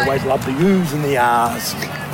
[0.00, 1.16] Always love the U's and the.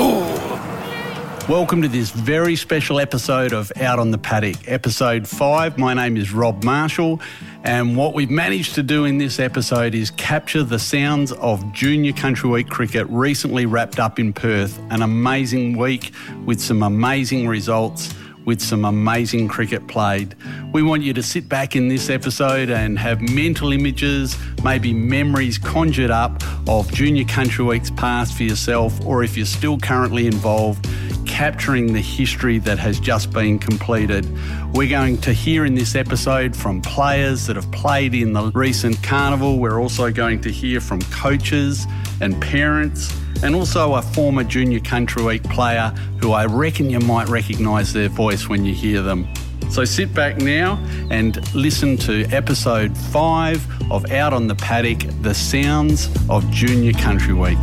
[0.01, 1.51] Ooh.
[1.51, 5.79] Welcome to this very special episode of Out on the Paddock, episode five.
[5.79, 7.21] My name is Rob Marshall,
[7.62, 12.12] and what we've managed to do in this episode is capture the sounds of Junior
[12.12, 14.77] Country Week cricket recently wrapped up in Perth.
[14.91, 16.12] An amazing week
[16.45, 18.12] with some amazing results
[18.47, 20.35] with some amazing cricket played.
[20.73, 25.59] We want you to sit back in this episode and have mental images, maybe memories
[25.59, 30.89] conjured up of Junior Country Weeks past for yourself, or if you're still currently involved,
[31.27, 34.27] capturing the history that has just been completed.
[34.73, 39.03] We're going to hear in this episode from players that have played in the recent
[39.03, 39.59] carnival.
[39.59, 41.84] We're also going to hear from coaches
[42.20, 45.89] and parents and also a former Junior Country Week player
[46.20, 49.28] who I reckon you might recognise their voice when you hear them.
[49.70, 50.78] So sit back now
[51.11, 57.34] and listen to episode five of Out on the Paddock The Sounds of Junior Country
[57.34, 57.59] Week.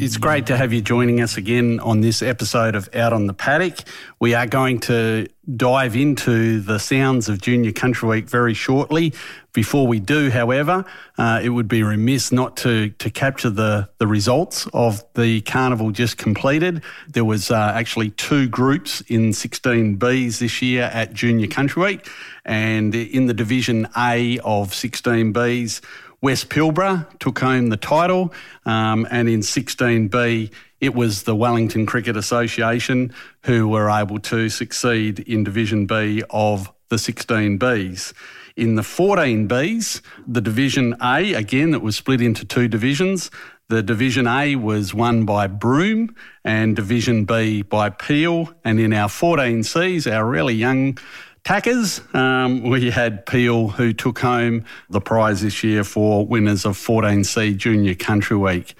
[0.00, 3.32] It's great to have you joining us again on this episode of Out on the
[3.32, 3.78] Paddock.
[4.18, 9.14] We are going to dive into the sounds of Junior Country Week very shortly.
[9.52, 10.84] Before we do, however,
[11.16, 15.92] uh, it would be remiss not to to capture the the results of the carnival
[15.92, 16.82] just completed.
[17.08, 22.10] There was uh, actually two groups in 16Bs this year at Junior Country Week,
[22.44, 25.80] and in the Division A of 16Bs.
[26.24, 28.32] West Pilbara took home the title,
[28.64, 35.18] um, and in 16B, it was the Wellington Cricket Association who were able to succeed
[35.20, 38.14] in Division B of the 16Bs.
[38.56, 43.30] In the 14Bs, the Division A, again, it was split into two divisions.
[43.68, 48.50] The Division A was won by Broome and Division B by Peel.
[48.64, 50.96] And in our 14Cs, our really young
[51.44, 56.78] Tackers, um, we had Peel who took home the prize this year for winners of
[56.78, 58.74] 14C Junior Country Week.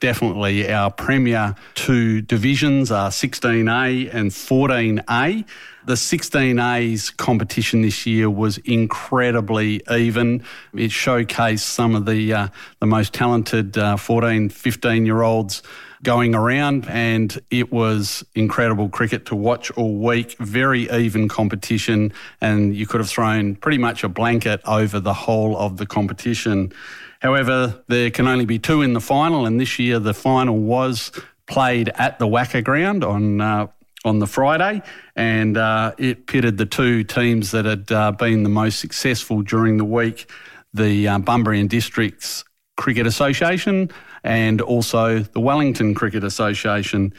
[0.00, 5.44] Definitely our premier two divisions are 16A and 14A.
[5.84, 10.42] The 16A's competition this year was incredibly even.
[10.72, 12.48] It showcased some of the uh,
[12.80, 15.62] the most talented uh, 14, 15 year olds
[16.02, 20.36] going around, and it was incredible cricket to watch all week.
[20.38, 25.56] Very even competition, and you could have thrown pretty much a blanket over the whole
[25.56, 26.72] of the competition.
[27.20, 31.12] However, there can only be two in the final, and this year the final was
[31.46, 33.66] played at the WACA ground on uh,
[34.04, 34.82] on the Friday,
[35.16, 39.78] and uh, it pitted the two teams that had uh, been the most successful during
[39.78, 40.30] the week.
[40.72, 42.44] The uh, Bunbury and Districts
[42.76, 43.90] Cricket Association
[44.26, 47.14] and also the Wellington Cricket Association.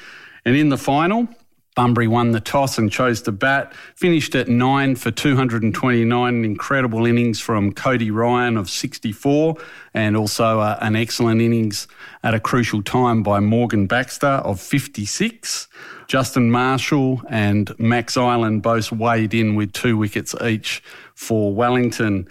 [0.45, 1.27] And in the final,
[1.77, 3.71] Bunbury won the toss and chose to bat.
[3.95, 9.55] Finished at nine for 229, incredible innings from Cody Ryan of 64,
[9.93, 11.87] and also uh, an excellent innings
[12.23, 15.67] at a crucial time by Morgan Baxter of 56.
[16.07, 20.81] Justin Marshall and Max Island both weighed in with two wickets each
[21.13, 22.27] for Wellington.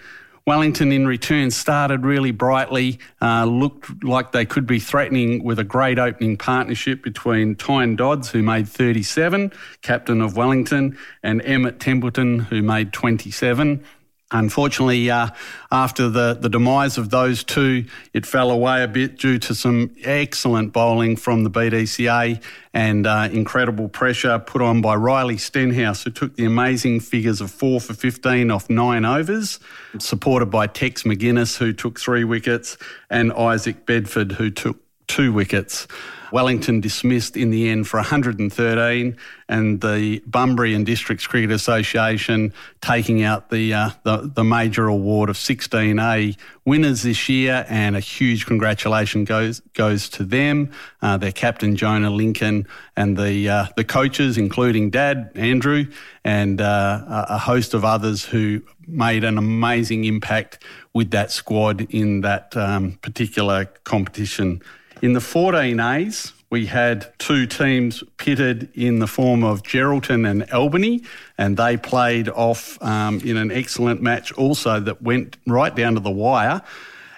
[0.47, 5.63] Wellington, in return, started really brightly, uh, looked like they could be threatening with a
[5.65, 12.39] great opening partnership between Tyne Dodds, who made 37, captain of Wellington, and Emmett Templeton,
[12.39, 13.83] who made 27.
[14.31, 15.29] Unfortunately, uh,
[15.71, 19.95] after the, the demise of those two, it fell away a bit due to some
[20.03, 22.43] excellent bowling from the BDCA
[22.73, 27.51] and uh, incredible pressure put on by Riley Stenhouse, who took the amazing figures of
[27.51, 29.61] four for 15 off nine overs,
[29.97, 32.77] supported by Tex McGuinness, who took three wickets,
[33.09, 34.77] and Isaac Bedford, who took
[35.07, 35.87] two wickets.
[36.31, 39.17] Wellington dismissed in the end for 113,
[39.49, 45.29] and the Bunbury and Districts Cricket Association taking out the, uh, the, the major award
[45.29, 50.71] of 16A winners this year, and a huge congratulation goes goes to them,
[51.01, 55.85] uh, their captain Jonah Lincoln, and the uh, the coaches, including Dad Andrew,
[56.23, 60.63] and uh, a host of others who made an amazing impact
[60.93, 64.61] with that squad in that um, particular competition.
[65.01, 71.03] In the 14As, we had two teams pitted in the form of Geraldton and Albany,
[71.37, 75.99] and they played off um, in an excellent match also that went right down to
[75.99, 76.63] the wire.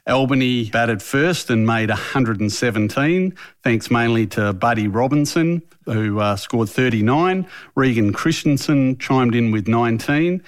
[0.08, 3.34] Albany batted first and made 117,
[3.64, 7.48] thanks mainly to Buddy Robinson, who uh, scored 39.
[7.76, 10.44] Regan Christensen chimed in with 19.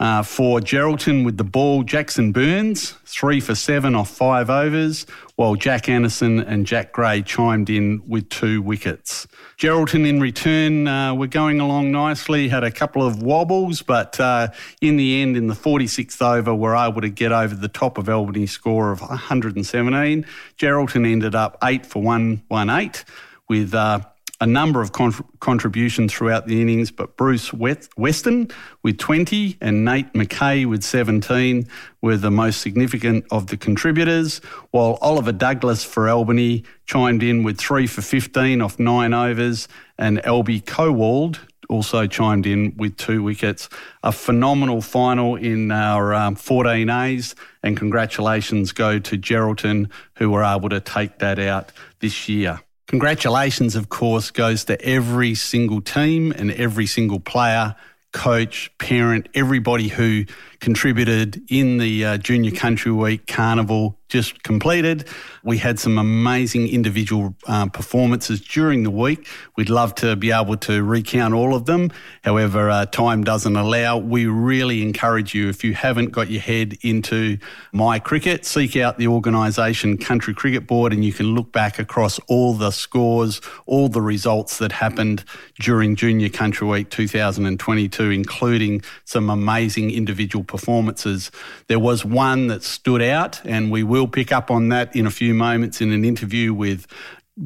[0.00, 5.04] Uh, for Geraldton with the ball, Jackson Burns, three for seven off five overs,
[5.36, 9.26] while Jack Anderson and Jack Gray chimed in with two wickets.
[9.58, 14.48] Geraldton in return uh, were going along nicely, had a couple of wobbles, but uh,
[14.80, 18.08] in the end, in the 46th over, were able to get over the top of
[18.08, 20.24] Albany's score of 117.
[20.56, 23.04] Geraldton ended up eight for 118
[23.50, 24.00] with uh,
[24.40, 28.50] a number of con- contributions throughout the innings, but Bruce Weston
[28.82, 31.68] with 20 and Nate McKay with 17
[32.00, 34.38] were the most significant of the contributors,
[34.70, 40.18] while Oliver Douglas for Albany chimed in with 3 for 15 off nine overs, and
[40.22, 43.68] Albie Cowald also chimed in with two wickets.
[44.02, 50.68] A phenomenal final in our um, 14As, and congratulations go to Geraldton, who were able
[50.70, 51.70] to take that out
[52.00, 52.60] this year.
[52.90, 57.76] Congratulations, of course, goes to every single team and every single player,
[58.12, 60.24] coach, parent, everybody who
[60.58, 65.08] contributed in the uh, Junior Country Week Carnival just completed.
[65.42, 69.26] We had some amazing individual uh, performances during the week.
[69.56, 71.90] We'd love to be able to recount all of them.
[72.22, 73.96] However, uh, time doesn't allow.
[73.96, 77.38] We really encourage you, if you haven't got your head into
[77.72, 82.18] My Cricket, seek out the organisation Country Cricket Board and you can look back across
[82.26, 85.24] all the scores, all the results that happened
[85.60, 91.30] during Junior Country Week 2022, including some amazing individual performances.
[91.68, 95.10] There was one that stood out, and we will pick up on that in a
[95.10, 96.86] few moments in an interview with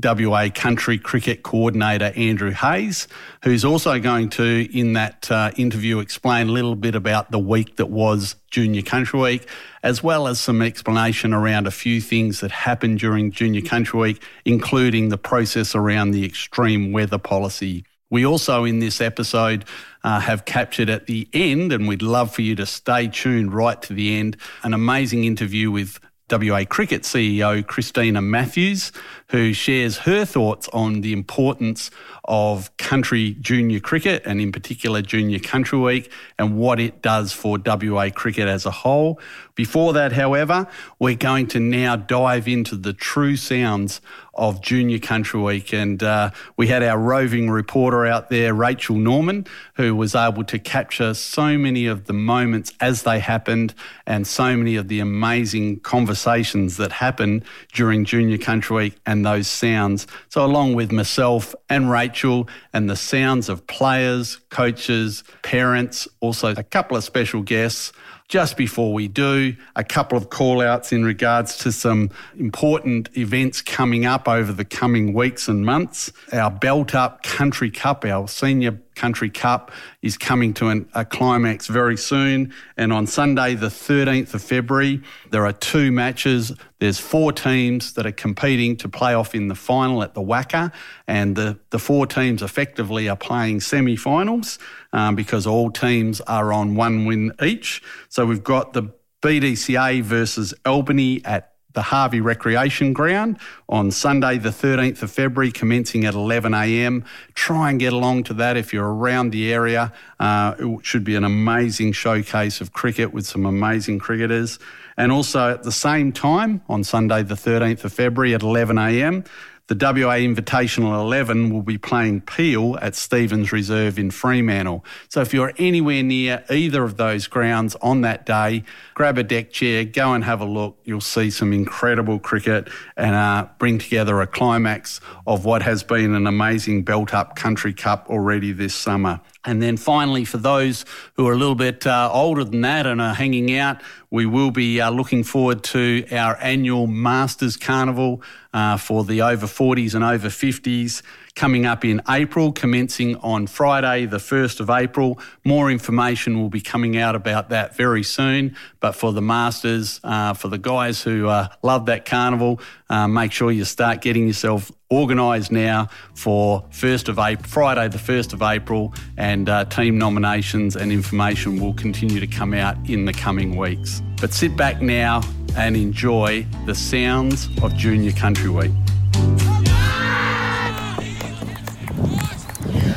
[0.03, 3.07] WA Country Cricket Coordinator Andrew Hayes,
[3.45, 7.77] who's also going to, in that uh, interview, explain a little bit about the week
[7.77, 9.49] that was Junior Country Week,
[9.85, 14.23] as well as some explanation around a few things that happened during Junior Country Week,
[14.45, 17.85] including the process around the extreme weather policy.
[18.11, 19.65] We also, in this episode,
[20.03, 23.81] uh, have captured at the end, and we'd love for you to stay tuned right
[23.83, 26.01] to the end, an amazing interview with
[26.41, 28.93] WA Cricket CEO Christina Matthews,
[29.35, 31.91] who shares her thoughts on the importance
[32.23, 36.09] of country junior cricket and, in particular, Junior Country Week
[36.39, 39.19] and what it does for WA cricket as a whole.
[39.57, 40.69] Before that, however,
[41.01, 44.01] we're going to now dive into the true sounds
[44.37, 45.73] of Junior Country Week.
[45.73, 50.59] And uh, we had our roving reporter out there, Rachel Norman, who was able to
[50.59, 53.75] capture so many of the moments as they happened
[54.07, 59.49] and so many of the amazing conversations that happened during Junior Country Week and those
[59.49, 60.07] sounds.
[60.29, 66.63] So, along with myself and Rachel and the sounds of players, coaches, parents, also a
[66.63, 67.93] couple of special guests.
[68.29, 73.61] Just before we do, a couple of call outs in regards to some important events
[73.61, 76.11] coming up over the coming weeks and months.
[76.33, 79.71] Our Belt Up Country Cup, our senior Country Cup
[80.03, 82.53] is coming to an, a climax very soon.
[82.77, 86.53] And on Sunday, the 13th of February, there are two matches.
[86.79, 90.73] There's four teams that are competing to play off in the final at the WACA.
[91.07, 94.59] And the, the four teams effectively are playing semi finals
[94.93, 97.83] um, because all teams are on one win each.
[98.09, 98.93] So we've got the
[99.23, 103.39] BDCA versus Albany at the Harvey Recreation Ground
[103.69, 107.05] on Sunday, the 13th of February, commencing at 11am.
[107.35, 109.93] Try and get along to that if you're around the area.
[110.19, 114.59] Uh, it should be an amazing showcase of cricket with some amazing cricketers.
[114.97, 119.27] And also at the same time, on Sunday, the 13th of February at 11am,
[119.67, 124.85] the WA Invitational 11 will be playing Peel at Stevens Reserve in Fremantle.
[125.09, 129.53] So if you're anywhere near either of those grounds on that day, grab a deck
[129.53, 130.77] chair, go and have a look.
[130.85, 136.15] You'll see some incredible cricket and uh, bring together a climax of what has been
[136.15, 139.21] an amazing belt up country cup already this summer.
[139.45, 140.85] And then finally, for those
[141.15, 144.51] who are a little bit uh, older than that and are hanging out, we will
[144.51, 148.23] be uh, looking forward to our annual Masters Carnival
[148.53, 151.03] uh, for the over 40s and over 50s
[151.35, 155.19] coming up in April, commencing on Friday, the 1st of April.
[155.45, 158.57] More information will be coming out about that very soon.
[158.79, 163.33] But for the Masters, uh, for the guys who uh, love that carnival, uh, make
[163.33, 168.43] sure you start getting yourself organised now for 1st of April, Friday, the 1st of
[168.43, 173.57] April, and uh, team nominations and information will continue to come out in the coming
[173.57, 174.03] weeks.
[174.21, 175.23] But sit back now
[175.57, 178.73] and enjoy the sounds of Junior Country Week.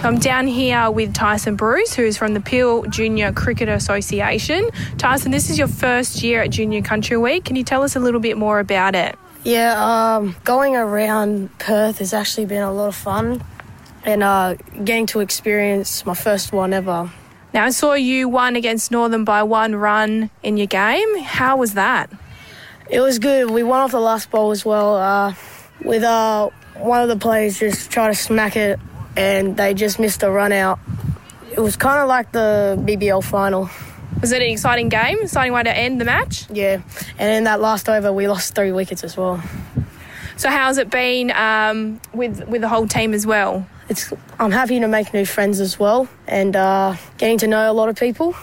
[0.08, 4.70] I'm down here with Tyson Bruce, who's from the Peel Junior Cricket Association.
[4.98, 7.44] Tyson, this is your first year at Junior Country Week.
[7.44, 9.20] Can you tell us a little bit more about it?
[9.44, 13.44] Yeah, um, going around Perth has actually been a lot of fun
[14.06, 17.12] and uh, getting to experience my first one ever
[17.54, 21.20] Now, I saw you won against Northern by one run in your game.
[21.20, 22.10] How was that?
[22.90, 23.52] It was good.
[23.52, 24.96] We won off the last ball as well.
[24.96, 25.34] Uh,
[25.82, 28.80] with uh, one of the players just trying to smack it,
[29.18, 30.80] and they just missed a run out.
[31.52, 33.70] It was kind of like the BBL final.
[34.22, 35.20] Was it an exciting game?
[35.22, 36.50] Exciting way to end the match?
[36.52, 36.82] Yeah,
[37.18, 39.44] and in that last over, we lost three wickets as well.
[40.38, 43.68] So, how's it been um, with with the whole team as well?
[43.90, 47.74] It's I'm happy to make new friends as well, and uh, getting to know a
[47.74, 48.36] lot of people.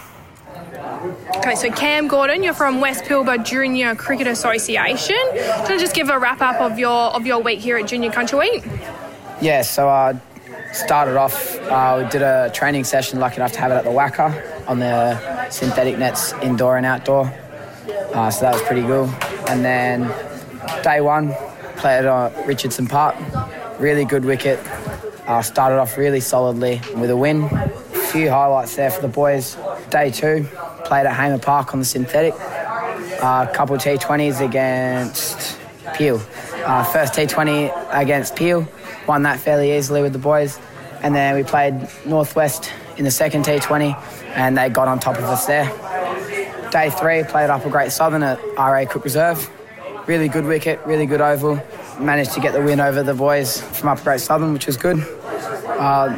[1.36, 5.16] Okay, so Cam Gordon, you're from West Pilbara Junior Cricket Association.
[5.32, 8.10] Can I just give a wrap up of your of your week here at Junior
[8.10, 8.64] Country Week?
[9.40, 10.18] Yeah, so I uh,
[10.74, 13.90] started off, uh, we did a training session, lucky enough to have it at the
[13.90, 17.32] WACA on the synthetic nets, indoor and outdoor.
[18.12, 19.08] Uh, so that was pretty good.
[19.48, 20.02] And then
[20.82, 21.34] day one,
[21.76, 23.16] played at Richardson Park,
[23.78, 24.58] really good wicket.
[25.26, 27.44] Uh, started off really solidly with a win.
[27.44, 27.68] A
[28.12, 29.56] few highlights there for the boys.
[29.90, 30.46] Day two,
[30.84, 32.34] played at Hamer Park on the synthetic.
[32.34, 35.58] A uh, couple T20s against
[35.94, 36.20] Peel.
[36.64, 38.66] Uh, first T20 against Peel,
[39.06, 40.58] won that fairly easily with the boys.
[41.02, 41.74] And then we played
[42.06, 43.94] Northwest in the second T20,
[44.34, 45.66] and they got on top of us there.
[46.70, 49.50] Day three, played Upper Great Southern at RA Cook Reserve.
[50.06, 51.62] Really good wicket, really good oval.
[52.00, 54.98] Managed to get the win over the boys from Upper Great Southern, which was good.
[54.98, 56.16] Uh,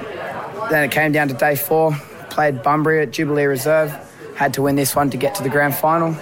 [0.71, 1.93] then it came down to day four.
[2.31, 3.91] Played Bunbury at Jubilee Reserve.
[4.37, 6.17] Had to win this one to get to the grand final.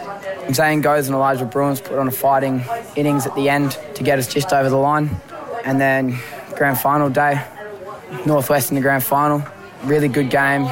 [0.52, 2.64] Zane Goes and Elijah Bruins put on a fighting
[2.96, 5.10] innings at the end to get us just over the line.
[5.64, 6.18] And then
[6.56, 7.44] grand final day,
[8.26, 9.42] Northwest in the grand final.
[9.84, 10.64] Really good game.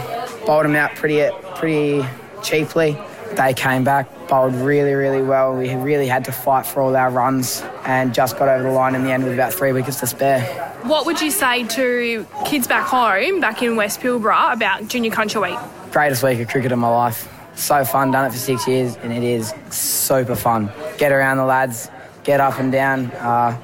[0.46, 2.04] Bowled them out pretty pretty
[2.42, 2.96] cheaply.
[3.36, 5.56] They came back, bowled really, really well.
[5.56, 8.94] We really had to fight for all our runs and just got over the line
[8.94, 10.42] in the end with about three wickets to spare.
[10.82, 15.40] What would you say to kids back home, back in West Pilbara, about Junior Country
[15.40, 15.58] Week?
[15.92, 17.28] Greatest week of cricket of my life.
[17.54, 20.70] So fun, done it for six years, and it is super fun.
[20.98, 21.90] Get around the lads,
[22.24, 23.06] get up and down.
[23.12, 23.58] Uh,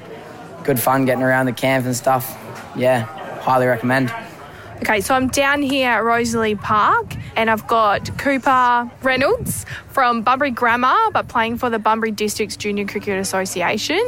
[0.63, 2.37] good fun getting around the camp and stuff.
[2.75, 3.03] Yeah,
[3.41, 4.13] highly recommend.
[4.81, 10.51] Okay, so I'm down here at Rosalie Park and I've got Cooper Reynolds from Bunbury
[10.51, 14.01] Grammar but playing for the Bunbury Districts Junior Cricket Association.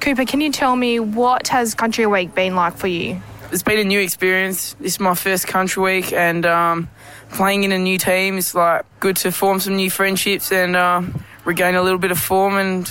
[0.00, 3.22] Cooper, can you tell me what has Country Week been like for you?
[3.52, 4.74] It's been a new experience.
[4.74, 6.90] This is my first Country Week and um,
[7.30, 11.00] playing in a new team is like good to form some new friendships and uh,
[11.44, 12.90] regain a little bit of form and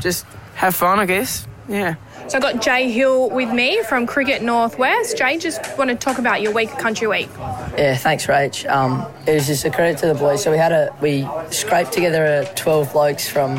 [0.00, 1.46] just have fun, I guess.
[1.68, 1.96] Yeah.
[2.28, 5.18] So I've got Jay Hill with me from Cricket Northwest.
[5.18, 7.28] Jay, just want to talk about your week Country Week.
[7.76, 8.68] Yeah, thanks, Rach.
[8.70, 10.42] Um, it was just a credit to the boys.
[10.42, 13.58] So we had a we scraped together a 12 blokes from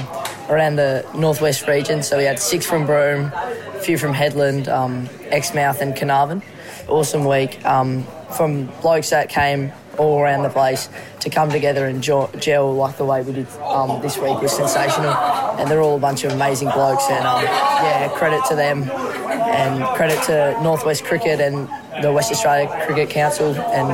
[0.50, 2.02] around the northwest region.
[2.04, 6.42] So we had six from Broome, a few from Hedland, um, Exmouth, and Carnarvon.
[6.88, 8.06] Awesome week um,
[8.36, 13.06] from blokes that came all around the place to come together and gel like the
[13.06, 15.14] way we did um, this week was sensational.
[15.14, 17.06] And they're all a bunch of amazing blokes.
[17.10, 21.70] And um, yeah, credit to them and credit to Northwest Cricket and
[22.02, 23.92] the West Australia Cricket Council and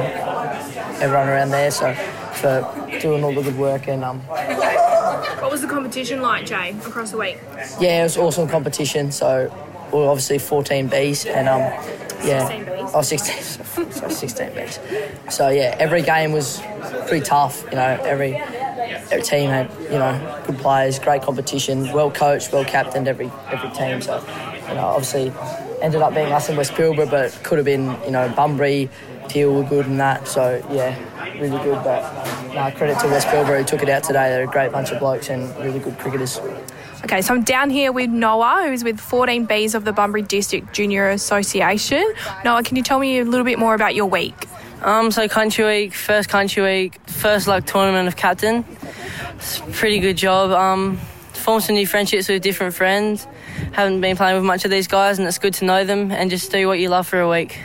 [1.01, 1.71] everyone around there.
[1.71, 1.93] So
[2.33, 4.21] for doing all the good work and um,
[5.49, 7.39] what was the competition like, Jay, across the week?
[7.79, 9.11] Yeah, it was awesome competition.
[9.11, 9.51] So
[9.91, 11.59] we are obviously 14 Bs and um,
[12.23, 12.91] yeah, 16 Bs.
[12.93, 15.31] oh 16, sorry, 16 Bs.
[15.31, 16.61] So yeah, every game was
[17.07, 17.63] pretty tough.
[17.69, 22.65] You know, every every team had you know good players, great competition, well coached, well
[22.65, 24.01] captained every every team.
[24.01, 24.17] So
[24.67, 25.31] you know, obviously
[25.81, 28.89] ended up being us in West Pilbara, but could have been you know Bunbury,
[29.29, 30.27] Peel were good and that.
[30.27, 30.97] So yeah,
[31.39, 31.83] really good.
[31.83, 32.01] But
[32.53, 34.29] no, credit to West Pilbara who took it out today.
[34.29, 36.39] They're a great bunch of blokes and really good cricketers.
[37.03, 41.09] Okay, so I'm down here with Noah, who's with 14Bs of the Bunbury District Junior
[41.09, 42.13] Association.
[42.43, 44.35] Noah, can you tell me a little bit more about your week?
[44.81, 48.65] Um, so country week, first country week, first like tournament of captain.
[49.35, 50.51] It's pretty good job.
[50.51, 50.97] Um,
[51.33, 53.27] formed some new friendships with different friends.
[53.71, 56.29] Haven't been playing with much of these guys, and it's good to know them and
[56.29, 57.59] just do what you love for a week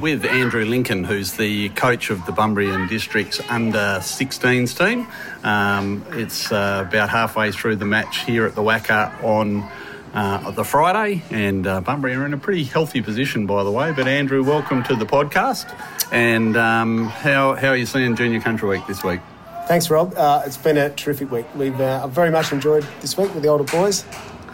[0.00, 5.06] with Andrew Lincoln, who's the coach of the Bunbury Districts under 16s team.
[5.42, 9.68] Um, it's uh, about halfway through the match here at the WACA on
[10.14, 13.92] uh, the Friday, and uh, Bunbury are in a pretty healthy position, by the way.
[13.92, 15.72] But Andrew, welcome to the podcast.
[16.12, 19.20] And um, how, how are you seeing Junior Country Week this week?
[19.66, 20.14] Thanks, Rob.
[20.16, 21.46] Uh, it's been a terrific week.
[21.54, 24.04] We've uh, very much enjoyed this week with the older boys,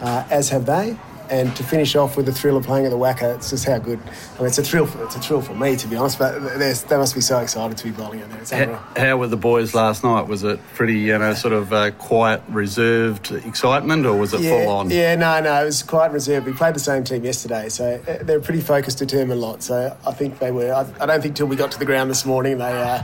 [0.01, 0.97] uh, as have they.
[1.29, 3.77] And to finish off with the thrill of playing at the WACA, it's just how
[3.79, 3.99] good.
[3.99, 4.85] I mean, it's a thrill.
[4.85, 6.19] For, it's a thrill for me, to be honest.
[6.19, 8.39] But they must be so excited to be bowling out there.
[8.39, 10.27] It's how, how, were the boys last night?
[10.27, 14.65] Was it pretty, you know, sort of uh, quiet, reserved excitement, or was it yeah,
[14.65, 14.89] full on?
[14.89, 16.45] Yeah, no, no, it was quiet, reserved.
[16.45, 19.63] We played the same team yesterday, so uh, they're pretty focused, determined lot.
[19.63, 20.73] So I think they were.
[20.73, 23.03] I, I don't think till we got to the ground this morning they uh,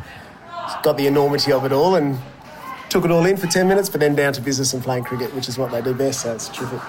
[0.84, 2.20] got the enormity of it all and
[2.90, 5.34] took it all in for 10 minutes, but then down to business and playing cricket,
[5.36, 6.22] which is what they do best.
[6.22, 6.82] So it's terrific.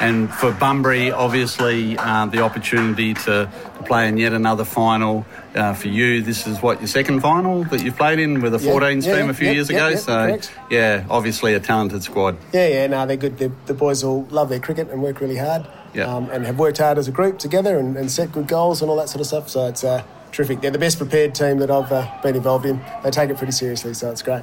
[0.00, 5.74] And for Bunbury, obviously, uh, the opportunity to, to, play in yet another final uh,
[5.74, 6.22] for you.
[6.22, 9.30] This is what your second final that you've played in with a 14s yeah, team
[9.30, 9.94] a few years ago.
[9.94, 10.52] so, correct.
[10.70, 12.36] yeah, obviously a talented squad.
[12.52, 13.38] Yeah, yeah, no, they're good.
[13.38, 15.66] They're, the boys all love their cricket and work really hard.
[15.92, 16.12] Yeah.
[16.12, 18.90] Um, and have worked hard as a group together and, and, set good goals and
[18.90, 19.48] all that sort of stuff.
[19.48, 20.60] So it's uh, terrific.
[20.60, 22.80] They're the best prepared team that I've uh, been involved in.
[23.04, 24.42] They take it pretty seriously, so it's great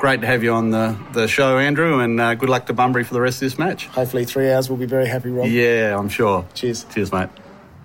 [0.00, 3.04] great to have you on the, the show, Andrew, and uh, good luck to Bunbury
[3.04, 3.86] for the rest of this match.
[3.88, 5.46] Hopefully, three hours we'll be very happy, Rob.
[5.46, 6.46] Yeah, I'm sure.
[6.54, 6.84] Cheers.
[6.84, 7.28] Cheers, mate.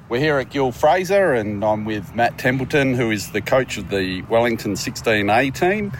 [0.08, 3.90] We're here at Gil Fraser, and I'm with Matt Templeton, who is the coach of
[3.90, 5.92] the Wellington 16A team.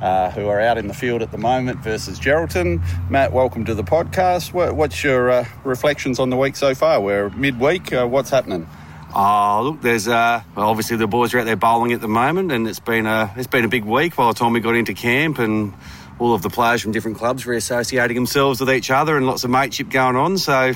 [0.00, 2.82] Uh, who are out in the field at the moment versus Geraldton.
[3.08, 4.52] Matt, welcome to the podcast.
[4.52, 7.00] What, what's your uh, reflections on the week so far?
[7.00, 7.90] We're midweek.
[7.90, 8.68] Uh, what's happening?
[9.16, 12.50] Oh, look, there's uh, well, obviously the boys are out there bowling at the moment,
[12.50, 14.92] and it's been a it's been a big week by the time we got into
[14.92, 15.72] camp, and
[16.18, 19.50] all of the players from different clubs reassociating themselves with each other, and lots of
[19.50, 20.36] mateship going on.
[20.36, 20.72] So,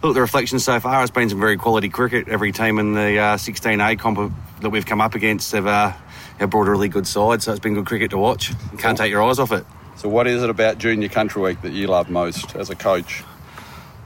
[0.00, 2.28] look, the reflection so far has been some very quality cricket.
[2.28, 5.92] Every team in the uh, 16A comp that we've come up against have, uh,
[6.38, 8.50] have brought a really good side, so it's been good cricket to watch.
[8.70, 9.66] You can't take your eyes off it.
[9.96, 13.24] So, what is it about Junior Country Week that you love most as a coach?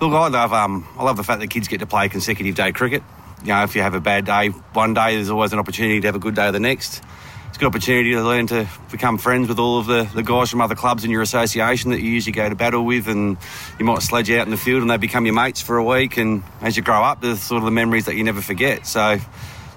[0.01, 2.73] Look, I love um, I love the fact that kids get to play consecutive day
[2.73, 3.03] cricket
[3.49, 6.17] know, if you have a bad day one day, there's always an opportunity to have
[6.17, 7.03] a good day the next.
[7.49, 10.51] It's a good opportunity to learn to become friends with all of the, the guys
[10.51, 13.39] from other clubs in your association that you usually go to battle with, and
[13.79, 16.19] you might sledge out in the field and they become your mates for a week.
[16.19, 18.87] And as you grow up, there's sort of the memories that you never forget.
[18.87, 19.19] So,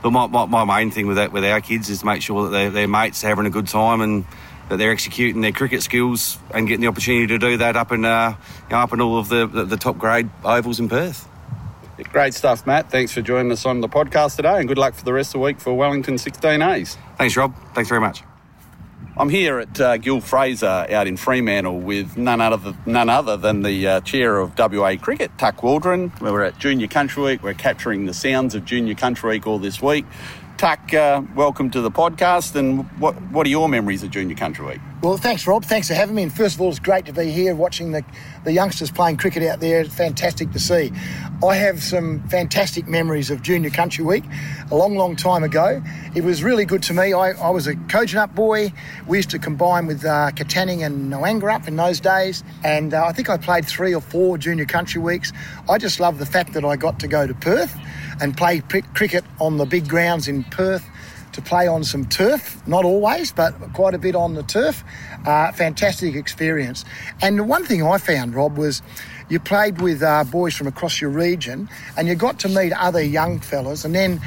[0.04, 2.50] my, my, my main thing with that with our kids is to make sure that
[2.50, 4.26] they're, their mates are having a good time and
[4.68, 8.04] that they're executing their cricket skills and getting the opportunity to do that up in
[8.04, 8.36] uh,
[8.70, 11.29] you know, up in all of the, the, the top grade ovals in Perth.
[12.04, 12.90] Great stuff, Matt.
[12.90, 15.34] Thanks for joining us on the podcast today, and good luck for the rest of
[15.34, 16.98] the week for Wellington 16As.
[17.18, 17.54] Thanks, Rob.
[17.74, 18.24] Thanks very much.
[19.18, 23.64] I'm here at uh, Gil Fraser out in Fremantle with none other, none other than
[23.64, 26.14] the uh, chair of WA Cricket, Tuck Waldron.
[26.22, 27.44] We're at Junior Country Week.
[27.44, 30.06] We're capturing the sounds of Junior Country Week all this week.
[30.58, 32.56] Tuck, uh, welcome to the podcast.
[32.56, 34.80] And what, what are your memories of Junior Country Week?
[35.02, 35.64] Well, thanks, Rob.
[35.64, 36.24] Thanks for having me.
[36.24, 38.04] And first of all, it's great to be here watching the,
[38.44, 39.80] the youngsters playing cricket out there.
[39.80, 40.92] It's fantastic to see.
[41.42, 44.26] I have some fantastic memories of Junior Country Week
[44.70, 45.82] a long, long time ago.
[46.16, 47.14] It was really good to me.
[47.14, 48.74] I, I was a Kojonup boy.
[49.08, 52.44] We used to combine with uh, Katanning and Gnowangerup in those days.
[52.66, 55.32] And uh, I think I played three or four Junior Country Weeks.
[55.70, 57.74] I just love the fact that I got to go to Perth
[58.20, 58.60] and play
[58.94, 60.86] cricket on the big grounds in Perth
[61.40, 64.84] to play on some turf, not always, but quite a bit on the turf.
[65.26, 66.86] Uh, fantastic experience.
[67.22, 68.82] And the one thing I found, Rob, was
[69.30, 73.02] you played with uh, boys from across your region and you got to meet other
[73.02, 74.22] young fellas and then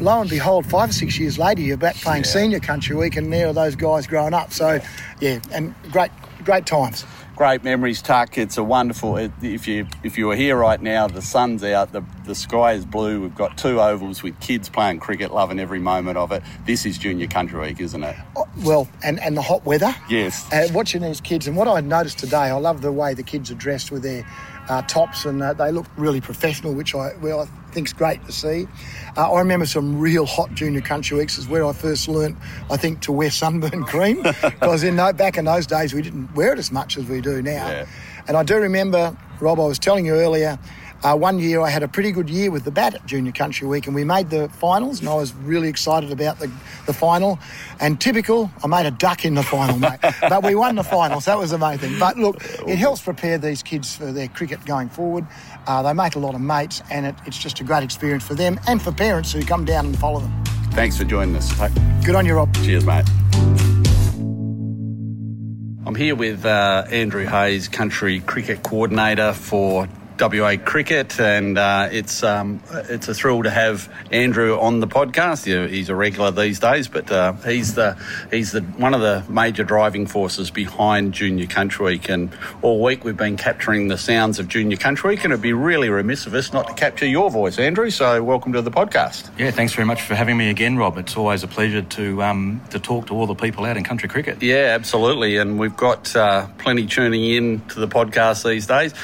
[0.00, 2.30] lo and behold, five or six years later, you're back playing yeah.
[2.30, 4.52] senior country week, and there are those guys growing up.
[4.52, 4.80] So,
[5.18, 6.10] yeah, and great,
[6.44, 8.38] great times great memories, Tuck.
[8.38, 9.16] It's a wonderful.
[9.16, 12.84] If you if you were here right now, the sun's out, the the sky is
[12.84, 13.20] blue.
[13.20, 16.42] We've got two ovals with kids playing cricket, loving every moment of it.
[16.66, 18.16] This is Junior Country Week, isn't it?
[18.36, 19.94] Oh, well, and and the hot weather.
[20.08, 20.50] Yes.
[20.52, 23.50] Uh, watching these kids, and what I noticed today, I love the way the kids
[23.50, 24.26] are dressed with their
[24.68, 28.32] uh, tops, and uh, they look really professional, which I well I think's great to
[28.32, 28.66] see.
[29.16, 32.36] Uh, I remember some real hot junior country weeks is where I first learnt,
[32.70, 36.34] I think, to wear sunburn cream because in no, back in those days we didn't
[36.34, 37.68] wear it as much as we do now.
[37.68, 37.86] Yeah.
[38.28, 40.58] And I do remember, Rob, I was telling you earlier
[41.04, 43.66] uh, one year I had a pretty good year with the bat at Junior Country
[43.66, 46.50] Week and we made the finals and I was really excited about the,
[46.86, 47.38] the final.
[47.80, 49.98] And typical, I made a duck in the final, mate.
[50.20, 51.24] but we won the finals.
[51.24, 51.98] that was the main thing.
[51.98, 52.36] But look,
[52.66, 55.26] it helps prepare these kids for their cricket going forward.
[55.66, 58.34] Uh, they make a lot of mates and it, it's just a great experience for
[58.34, 60.44] them and for parents who come down and follow them.
[60.72, 61.52] Thanks for joining us.
[62.04, 62.54] Good on you, Rob.
[62.56, 63.04] Cheers, mate.
[65.84, 69.88] I'm here with uh, Andrew Hayes, Country Cricket Coordinator for
[70.22, 75.68] WA Cricket, and uh, it's um, it's a thrill to have Andrew on the podcast.
[75.68, 77.98] He's a regular these days, but uh, he's the
[78.30, 82.08] he's the one of the major driving forces behind Junior Country Week.
[82.08, 82.30] And
[82.62, 85.88] all week we've been capturing the sounds of Junior Country Week, and it'd be really
[85.88, 87.90] remiss of us not to capture your voice, Andrew.
[87.90, 89.28] So welcome to the podcast.
[89.36, 90.98] Yeah, thanks very much for having me again, Rob.
[90.98, 94.08] It's always a pleasure to um, to talk to all the people out in country
[94.08, 94.40] cricket.
[94.40, 98.94] Yeah, absolutely, and we've got uh, plenty tuning in to the podcast these days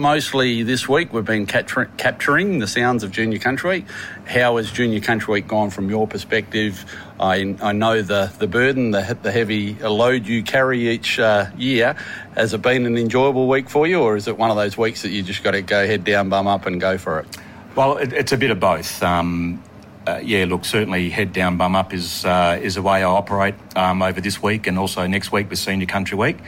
[0.00, 3.86] mostly this week we've been captur- capturing the sounds of Junior Country Week.
[4.24, 6.84] How has Junior Country Week gone from your perspective?
[7.20, 11.94] I, I know the, the burden, the, the heavy load you carry each uh, year.
[12.34, 15.02] Has it been an enjoyable week for you, or is it one of those weeks
[15.02, 17.36] that you just got to go head down, bum up, and go for it?
[17.76, 19.02] Well, it, it's a bit of both.
[19.02, 19.62] Um,
[20.06, 23.54] uh, yeah, look, certainly head down, bum up is uh, is the way I operate
[23.76, 26.38] um, over this week and also next week with Senior Country Week.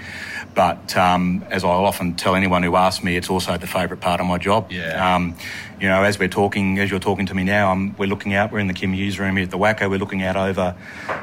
[0.55, 4.21] But um, as I often tell anyone who asks me, it's also the favourite part
[4.21, 4.71] of my job.
[4.71, 5.15] Yeah.
[5.15, 5.35] Um,
[5.81, 8.53] you know, as we're talking, as you're talking to me now, I'm, we're looking out.
[8.53, 9.91] We're in the Kim Hughes room here at the WACA.
[9.91, 10.77] We're looking out over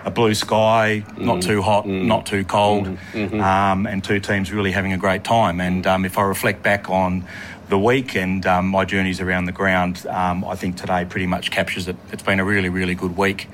[0.04, 4.92] a blue sky, not too hot, not too cold, um, and two teams really having
[4.94, 5.62] a great time.
[5.62, 7.26] And um, if I reflect back on
[7.70, 11.52] the week and um, my journeys around the ground, um, I think today pretty much
[11.52, 11.96] captures it.
[12.12, 13.48] It's been a really, really good week.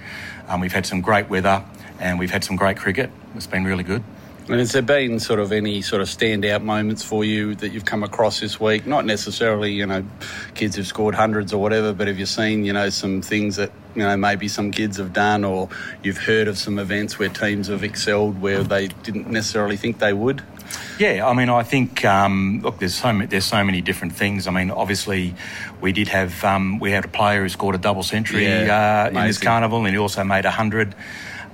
[0.48, 1.64] Um, we've had some great weather
[2.00, 3.12] and we've had some great cricket.
[3.36, 4.04] It's been really good.
[4.47, 7.86] And has there been sort of any sort of standout moments for you that you've
[7.86, 8.86] come across this week?
[8.86, 10.05] Not necessarily, you know,
[10.53, 13.71] kids who've scored hundreds or whatever, but have you seen, you know, some things that,
[13.95, 15.69] you know, maybe some kids have done or
[16.03, 20.13] you've heard of some events where teams have excelled where they didn't necessarily think they
[20.13, 20.43] would?
[20.99, 24.47] Yeah, I mean, I think um, look, there's so many, there's so many different things.
[24.47, 25.34] I mean, obviously,
[25.81, 29.19] we did have um, we had a player who scored a double century Yeah, uh,
[29.19, 30.95] in this carnival, and he also made a hundred.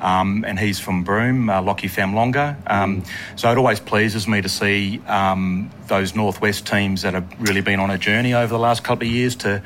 [0.02, 2.56] Um, and he's from Broome, uh, Lockie Famlonga.
[2.66, 3.04] Um,
[3.36, 7.80] So it always pleases me to see um, those northwest teams that have really been
[7.80, 9.62] on a journey over the last couple of years to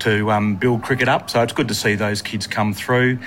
[0.00, 1.30] to um, build cricket up.
[1.30, 3.18] So it's good to see those kids come through.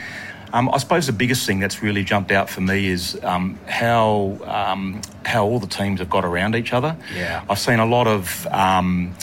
[0.54, 4.38] Um, I suppose the biggest thing that's really jumped out for me is um, how
[4.46, 6.96] um, how all the teams have got around each other.
[7.15, 7.43] Yeah.
[7.50, 9.13] I've seen a lot of um,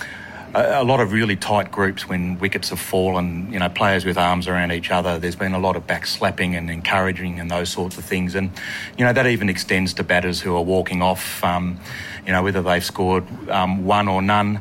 [0.55, 3.53] a, a lot of really tight groups when wickets have fallen.
[3.53, 5.19] You know, players with arms around each other.
[5.19, 8.35] There's been a lot of back slapping and encouraging and those sorts of things.
[8.35, 8.51] And
[8.97, 11.43] you know that even extends to batters who are walking off.
[11.43, 11.79] Um,
[12.27, 14.61] you know, whether they've scored um, one or none.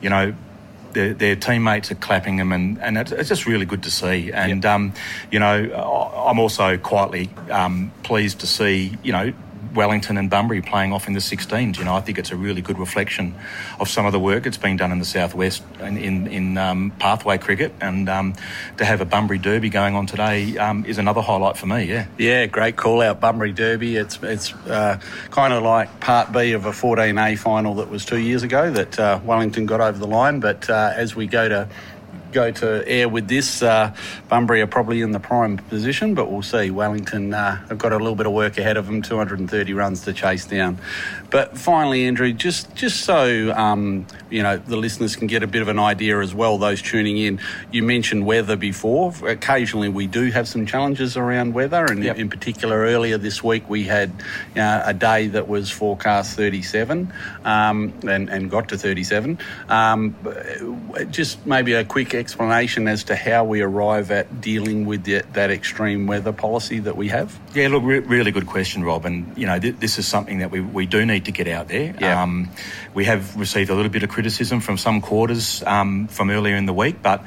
[0.00, 0.34] You know,
[0.92, 4.32] their, their teammates are clapping them, and, and it's, it's just really good to see.
[4.32, 4.94] And um,
[5.30, 5.54] you know,
[6.26, 9.32] I'm also quietly um, pleased to see you know.
[9.74, 11.78] Wellington and Bunbury playing off in the 16s.
[11.78, 13.34] You know, I think it's a really good reflection
[13.80, 16.92] of some of the work that's been done in the southwest in in, in um,
[16.98, 18.34] pathway cricket, and um,
[18.76, 21.84] to have a Bunbury Derby going on today um, is another highlight for me.
[21.84, 22.06] Yeah.
[22.18, 23.96] Yeah, great call out, Bunbury Derby.
[23.96, 28.18] It's it's uh, kind of like Part B of a 14A final that was two
[28.18, 30.40] years ago that uh, Wellington got over the line.
[30.40, 31.68] But uh, as we go to
[32.34, 33.94] go to air with this, uh,
[34.28, 36.70] Bunbury are probably in the prime position, but we'll see.
[36.70, 40.12] Wellington uh, have got a little bit of work ahead of them, 230 runs to
[40.12, 40.78] chase down.
[41.30, 45.62] But finally, Andrew, just just so um, you know the listeners can get a bit
[45.62, 46.58] of an idea as well.
[46.58, 47.40] Those tuning in,
[47.72, 49.12] you mentioned weather before.
[49.26, 53.84] Occasionally, we do have some challenges around weather, and in particular, earlier this week we
[53.84, 54.10] had
[54.56, 57.12] uh, a day that was forecast 37
[57.44, 59.38] um, and, and got to 37.
[59.68, 60.16] Um,
[61.10, 65.50] just maybe a quick explanation as to how we arrive at dealing with the, that
[65.50, 67.38] extreme weather policy that we have.
[67.54, 69.04] Yeah, look, re- really good question, Rob.
[69.04, 71.68] And you know, th- this is something that we, we do need to get out
[71.68, 71.94] there.
[72.00, 72.22] Yeah.
[72.22, 72.48] Um,
[72.94, 76.64] we have received a little bit of criticism from some quarters um, from earlier in
[76.64, 77.22] the week, but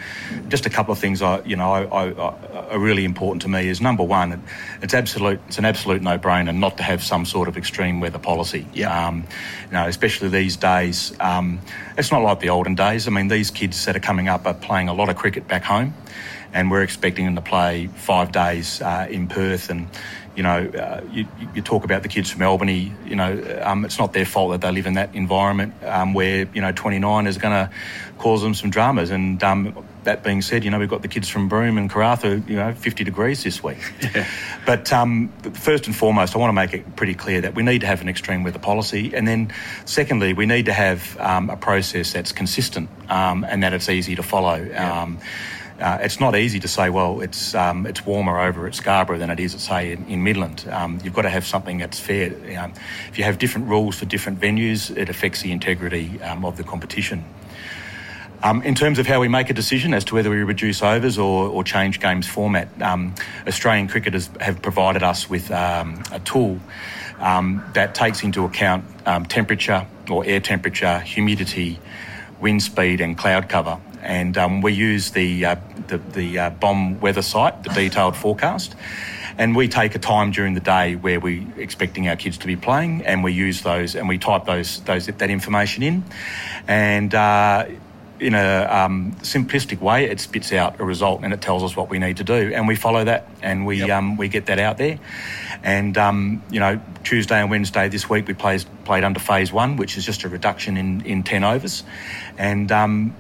[0.47, 3.49] just a couple of things I, you know, I, I, I, are really important to
[3.49, 3.69] me.
[3.69, 4.41] Is number one,
[4.81, 8.65] it's absolute, it's an absolute no-brainer not to have some sort of extreme weather policy.
[8.73, 9.07] Yeah.
[9.07, 9.27] Um,
[9.67, 11.13] you know, especially these days.
[11.19, 11.59] Um,
[11.97, 13.07] it's not like the olden days.
[13.07, 15.63] I mean, these kids that are coming up are playing a lot of cricket back
[15.63, 15.93] home,
[16.53, 19.69] and we're expecting them to play five days uh, in Perth.
[19.69, 19.87] And
[20.35, 22.93] you know, uh, you, you talk about the kids from Albany.
[23.05, 26.47] You know, um, it's not their fault that they live in that environment um, where
[26.53, 27.73] you know 29 is going to
[28.19, 29.09] cause them some dramas.
[29.09, 32.47] And um, that being said, you know, we've got the kids from Broome and Karratha,
[32.47, 33.77] you know, 50 degrees this week.
[34.65, 37.79] But um, first and foremost, I want to make it pretty clear that we need
[37.81, 39.15] to have an extreme weather policy.
[39.15, 39.53] And then,
[39.85, 44.15] secondly, we need to have um, a process that's consistent um, and that it's easy
[44.15, 44.59] to follow.
[44.75, 45.19] Um,
[45.79, 49.29] uh, it's not easy to say, well, it's um, it's warmer over at Scarborough than
[49.29, 50.67] it is, at, say, in, in Midland.
[50.69, 52.33] Um, you've got to have something that's fair.
[52.59, 52.73] Um,
[53.07, 56.63] if you have different rules for different venues, it affects the integrity um, of the
[56.63, 57.23] competition.
[58.43, 61.17] Um, in terms of how we make a decision as to whether we reduce overs
[61.17, 63.15] or, or change games format, um,
[63.47, 66.59] Australian cricketers have provided us with um, a tool
[67.19, 71.79] um, that takes into account um, temperature or air temperature, humidity,
[72.39, 73.79] wind speed, and cloud cover.
[74.03, 75.55] And um, we use the uh,
[75.87, 78.75] the, the uh, BoM weather site, the detailed forecast.
[79.39, 82.55] And we take a time during the day where we're expecting our kids to be
[82.55, 86.03] playing, and we use those and we type those those that information in,
[86.67, 87.65] and uh,
[88.19, 91.89] in a um, simplistic way, it spits out a result and it tells us what
[91.89, 93.89] we need to do, and we follow that and we yep.
[93.89, 94.99] um, we get that out there.
[95.63, 99.77] And um, you know, Tuesday and Wednesday this week we played played under phase one,
[99.77, 101.83] which is just a reduction in in ten overs,
[102.37, 103.15] and um,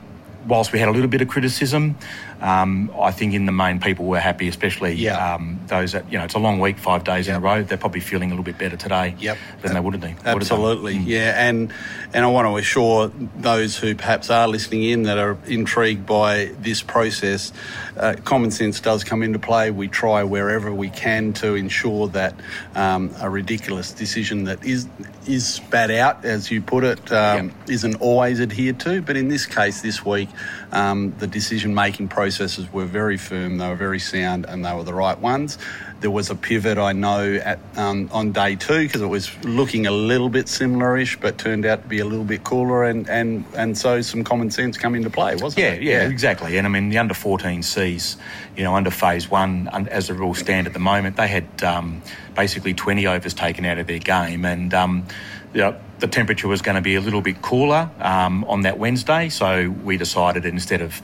[0.47, 1.97] whilst we had a little bit of criticism,
[2.41, 5.35] um, I think in the main people were happy, especially yeah.
[5.35, 7.37] um, those that you know it's a long week, five days yep.
[7.37, 7.63] in a row.
[7.63, 9.37] They're probably feeling a little bit better today yep.
[9.61, 10.17] than they would have been.
[10.23, 11.07] Absolutely, mm.
[11.07, 11.73] yeah, and
[12.13, 16.51] and I want to assure those who perhaps are listening in that are intrigued by
[16.59, 17.51] this process,
[17.97, 19.71] uh, common sense does come into play.
[19.71, 22.35] We try wherever we can to ensure that
[22.75, 24.87] um, a ridiculous decision that is
[25.25, 27.83] is spat out, as you put it, um, yep.
[27.83, 29.01] not always adhered to.
[29.01, 30.29] But in this case, this week,
[30.71, 34.83] um, the decision making processes were very firm, they were very sound, and they were
[34.83, 35.57] the right ones.
[36.01, 39.87] There was a pivot, I know, at um, on day two because it was looking
[39.87, 43.45] a little bit similar-ish, but turned out to be a little bit cooler, and, and,
[43.55, 45.83] and so some common sense come into play, wasn't yeah, it?
[45.83, 46.57] Yeah, yeah, exactly.
[46.57, 48.17] And I mean, the under 14 Cs,
[48.57, 52.01] you know, under phase one, as the rules stand at the moment, they had um,
[52.35, 55.07] basically 20 overs taken out of their game, and um,
[55.53, 58.77] you know, the temperature was going to be a little bit cooler um, on that
[58.77, 61.01] Wednesday, so we decided instead of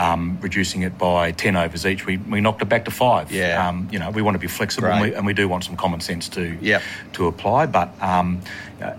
[0.00, 3.30] um, reducing it by 10 overs each, we, we knocked it back to five.
[3.30, 3.68] Yeah.
[3.68, 5.76] Um, you know, we want to be flexible and we, and we, do want some
[5.76, 6.82] common sense to, yep.
[7.12, 7.66] to apply.
[7.66, 8.40] But um,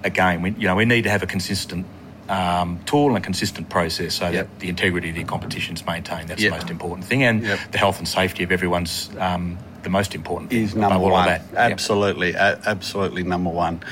[0.04, 1.88] again, we, you know, we need to have a consistent
[2.30, 4.48] um, tool and a consistent process so yep.
[4.48, 6.30] that the integrity of the competition is maintained.
[6.30, 6.52] That's yep.
[6.52, 7.24] the most important thing.
[7.24, 10.64] And the health and safety of everyone's um, the most important thing.
[10.64, 11.28] Is number one.
[11.56, 12.36] Absolutely.
[12.36, 13.84] absolutely number one.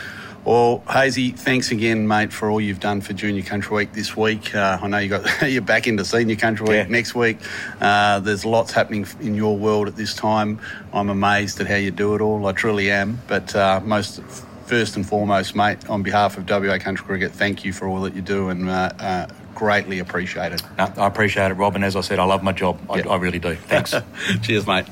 [0.45, 4.55] Well, Hazy, thanks again, mate, for all you've done for Junior Country Week this week.
[4.55, 6.87] Uh, I know you got you're back into Senior Country Week yeah.
[6.87, 7.37] next week.
[7.81, 10.59] Uh, there's lots happening in your world at this time.
[10.93, 12.45] I'm amazed at how you do it all.
[12.47, 13.21] I truly am.
[13.27, 14.21] But uh, most
[14.65, 18.15] first and foremost, mate, on behalf of WA Country Cricket, thank you for all that
[18.15, 20.61] you do and uh, uh, greatly appreciate it.
[20.77, 21.75] No, I appreciate it, Rob.
[21.75, 22.79] And as I said, I love my job.
[22.89, 23.55] I, I really do.
[23.55, 23.93] Thanks.
[24.41, 24.85] Cheers, mate.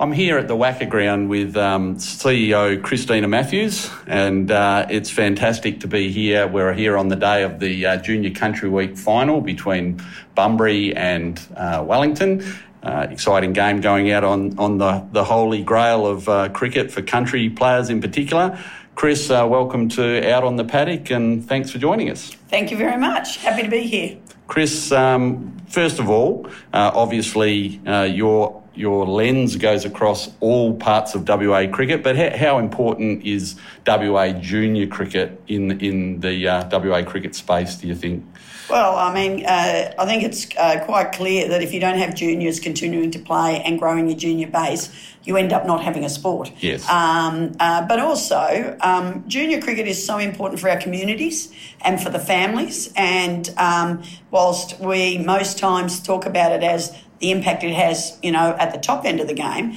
[0.00, 5.80] I'm here at the WACA ground with um, CEO Christina Matthews, and uh, it's fantastic
[5.80, 6.46] to be here.
[6.46, 10.00] We're here on the day of the uh, Junior Country Week final between
[10.36, 12.44] Bunbury and uh, Wellington.
[12.80, 17.02] Uh, exciting game going out on, on the, the holy grail of uh, cricket for
[17.02, 18.56] country players in particular.
[18.94, 22.30] Chris, uh, welcome to Out on the Paddock, and thanks for joining us.
[22.50, 23.38] Thank you very much.
[23.38, 24.16] Happy to be here.
[24.46, 31.66] Chris, um, first of all, obviously, your your lens goes across all parts of WA
[31.66, 37.34] cricket, but how, how important is WA junior cricket in in the uh, WA cricket
[37.34, 37.76] space?
[37.76, 38.24] Do you think?
[38.70, 42.14] Well, I mean, uh, I think it's uh, quite clear that if you don't have
[42.14, 44.90] juniors continuing to play and growing your junior base,
[45.24, 46.52] you end up not having a sport.
[46.60, 46.88] Yes.
[46.88, 52.10] Um, uh, but also, um, junior cricket is so important for our communities and for
[52.10, 52.92] the families.
[52.94, 58.32] And um, whilst we most times talk about it as the impact it has, you
[58.32, 59.76] know, at the top end of the game.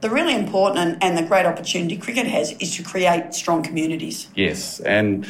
[0.00, 4.28] The really important and, and the great opportunity cricket has is to create strong communities.
[4.34, 5.26] Yes, and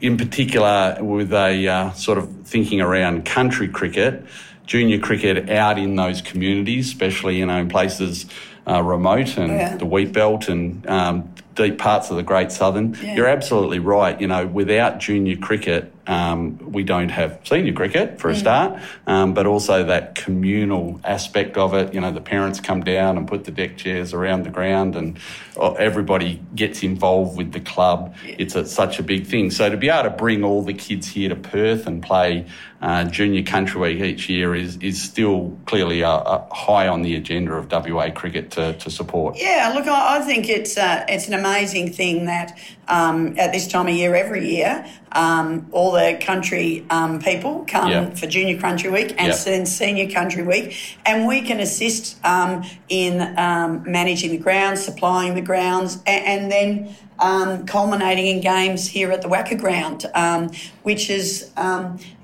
[0.00, 4.24] in particular with a uh, sort of thinking around country cricket,
[4.66, 8.26] junior cricket out in those communities, especially you know in places
[8.66, 9.76] uh, remote and yeah.
[9.76, 12.94] the wheat belt and um, deep parts of the Great Southern.
[12.94, 13.14] Yeah.
[13.16, 14.20] You're absolutely right.
[14.20, 19.34] You know, without junior cricket, um, we don't have senior cricket for a start, um,
[19.34, 21.94] but also that communal aspect of it.
[21.94, 25.18] You know, the parents come down and put the deck chairs around the ground, and
[25.56, 28.14] uh, everybody gets involved with the club.
[28.24, 29.50] It's a, such a big thing.
[29.50, 32.46] So to be able to bring all the kids here to Perth and play
[32.82, 37.14] uh, junior country week each year is is still clearly a, a high on the
[37.14, 39.36] agenda of WA cricket to, to support.
[39.38, 42.58] Yeah, look, I think it's uh, it's an amazing thing that
[42.88, 47.90] um, at this time of year every year um, all the country um, people come
[47.90, 48.16] yep.
[48.16, 49.66] for Junior Country Week and yep.
[49.66, 55.42] Senior Country Week, and we can assist um, in um, managing the grounds, supplying the
[55.42, 60.50] grounds, and, and then um, culminating in games here at the WACA ground, um,
[60.82, 61.50] which is,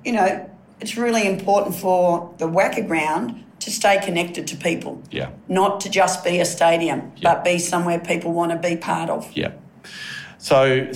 [0.05, 0.51] you know,
[0.81, 5.03] it's really important for the WACA ground to stay connected to people.
[5.11, 5.31] Yeah.
[5.49, 9.31] Not to just be a stadium, but be somewhere people want to be part of.
[9.35, 9.53] Yeah.
[10.39, 10.91] So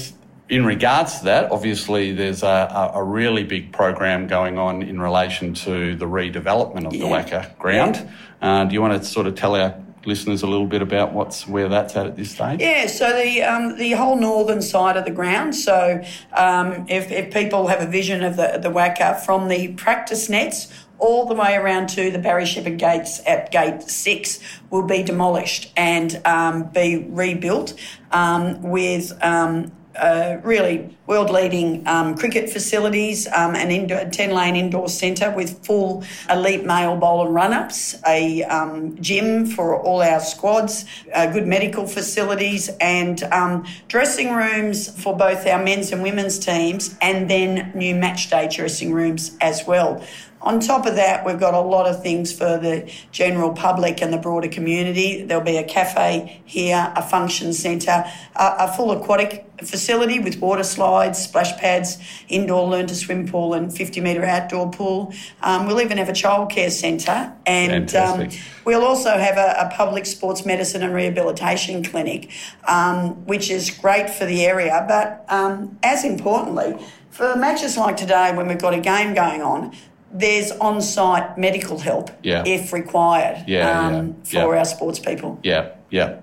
[0.51, 5.55] in regards to that, obviously there's a, a, really big program going on in relation
[5.55, 7.03] to the redevelopment of yeah.
[7.03, 7.97] the WACA ground.
[8.43, 8.63] Yeah.
[8.63, 11.47] Uh, do you want to sort of tell our listeners a little bit about what's
[11.47, 12.61] where that's at at this stage?
[12.61, 15.55] Yeah, so the um, the whole northern side of the ground.
[15.55, 20.29] So um, if, if people have a vision of the the WACA from the practice
[20.29, 25.03] nets all the way around to the Barry Shepherd gates at gate six will be
[25.03, 27.75] demolished and um, be rebuilt
[28.11, 34.57] um, with um, uh, really world leading um, cricket facilities, um, an indoor, 10 lane
[34.57, 40.21] indoor centre with full elite male bowler run ups, a um, gym for all our
[40.21, 46.39] squads, uh, good medical facilities, and um, dressing rooms for both our men's and women's
[46.39, 50.05] teams, and then new match day dressing rooms as well.
[50.43, 54.11] On top of that, we've got a lot of things for the general public and
[54.13, 55.23] the broader community.
[55.23, 60.65] There'll be a cafe here, a function centre, a, a full aquatic facility with water
[60.65, 61.99] slides, splash pads,
[62.29, 65.13] indoor learn to swim pool, and 50 metre outdoor pool.
[65.43, 68.29] Um, we'll even have a childcare centre, and um,
[68.65, 72.31] we'll also have a, a, public sports medicine and rehabilitation clinic,
[72.67, 74.85] um, which is great for the area.
[74.89, 76.77] But um, as importantly,
[77.11, 79.77] for matches like today, when we've got a game going on,
[80.13, 82.43] there's on-site medical help yeah.
[82.47, 85.39] if required yeah, um, yeah, for our sports people.
[85.43, 86.21] Yeah, yeah.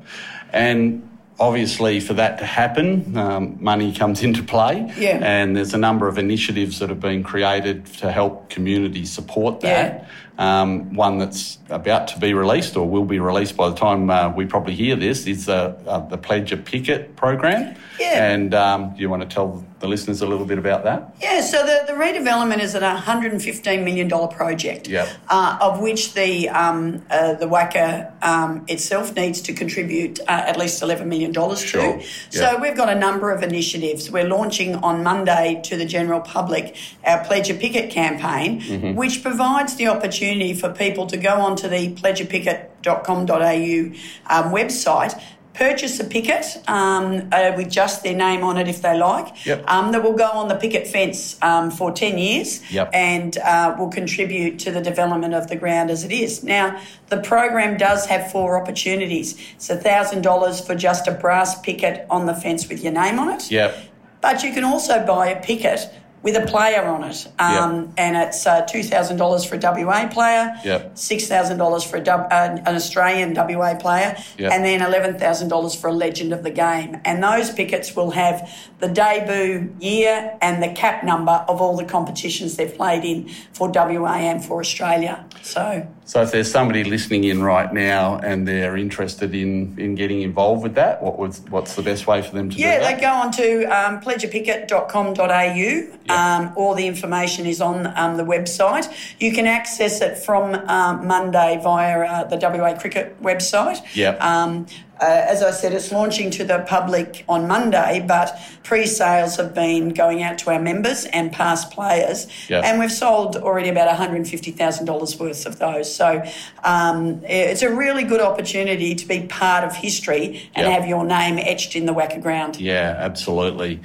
[0.52, 1.08] And
[1.40, 4.92] obviously, for that to happen, um, money comes into play.
[4.98, 5.20] Yeah.
[5.22, 9.94] And there's a number of initiatives that have been created to help communities support that.
[10.02, 10.08] Yeah.
[10.38, 14.30] Um, one that's about to be released or will be released by the time uh,
[14.30, 17.76] we probably hear this is the, uh, the Pledge a Picket program.
[18.00, 18.32] Yeah.
[18.32, 21.16] And um, do you want to tell the listeners a little bit about that?
[21.20, 25.08] Yeah, so the, the redevelopment is a $115 million project, Yep.
[25.30, 30.58] uh, of which the um, uh, the WACA um, itself needs to contribute uh, at
[30.58, 31.56] least $11 million Sure.
[31.56, 31.78] to.
[31.98, 32.04] Yeah.
[32.32, 34.12] So we've got a number of initiatives.
[34.12, 38.94] We're launching on Monday to the general public our Pledge a Picket campaign, Mhm.
[38.96, 43.96] which provides the opportunity for people to go onto the pledgeapicket.com.au
[44.30, 45.22] um, website.
[45.54, 49.44] Purchase a picket um, uh, with just their name on it if they like.
[49.46, 49.64] Yep.
[49.68, 52.92] Um, that will go on the picket fence um, for 10 years Yep.
[52.94, 56.44] and uh, will contribute to the development of the ground as it is.
[56.44, 59.36] Now, the program does have four opportunities.
[59.56, 63.50] It's $1,000 for just a brass picket on the fence with your name on it.
[63.50, 63.76] Yep.
[64.22, 65.90] But you can also buy a picket
[66.24, 67.28] with a player on it.
[67.40, 70.96] Um, And it's uh, $2,000 for a WA player, Yep.
[70.96, 74.52] $6,000 for a, uh, an Australian WA player, Yep.
[74.52, 76.98] and then $11,000 for a legend of the game.
[77.06, 78.50] And those pickets will have
[78.80, 83.70] the debut year and the cap number of all the competitions they've played in for
[83.70, 85.24] WA and for Australia.
[85.44, 90.22] So, So if there's somebody listening in right now and they're interested in, in getting
[90.22, 92.96] involved with that, what was what's the best way for them to yeah, do that?
[92.96, 96.07] they go on to um, pledgeapicket.com.au.
[96.10, 98.92] Um, all the information is on um, the website.
[99.20, 103.82] You can access it from um, Monday via uh, the WA Cricket website.
[103.96, 104.22] Yep.
[104.22, 104.66] Um,
[105.00, 109.90] uh, as I said, it's launching to the public on Monday, but pre-sales have been
[109.90, 112.64] going out to our members and past players, Yep.
[112.64, 115.94] and we've sold already about $150,000 worth of those.
[115.94, 116.24] So
[116.64, 120.80] um, it's a really good opportunity to be part of history and Yep.
[120.80, 122.60] have your name etched in the WACA ground.
[122.60, 123.82] Yeah, absolutely.